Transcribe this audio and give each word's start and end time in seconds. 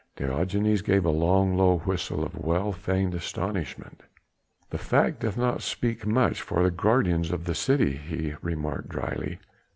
Diogenes 0.15 0.81
gave 0.81 1.05
a 1.05 1.11
long, 1.11 1.55
low 1.55 1.77
whistle 1.77 2.23
of 2.25 2.35
well 2.35 2.71
feigned 2.71 3.13
astonishment. 3.13 4.01
"The 4.71 4.79
fact 4.79 5.19
doth 5.19 5.37
not 5.37 5.61
speak 5.61 6.07
much 6.07 6.41
for 6.41 6.63
the 6.63 6.71
guardians 6.71 7.29
of 7.29 7.45
the 7.45 7.53
city," 7.53 7.97
he 7.97 8.33
remarked 8.41 8.89
dryly. 8.89 9.37